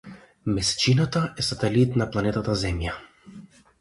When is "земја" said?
2.63-2.95